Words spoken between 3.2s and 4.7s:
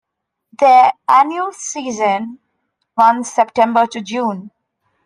September-June.